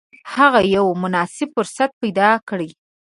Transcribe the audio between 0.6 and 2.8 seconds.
یو مناسب فرصت پیدا کړي.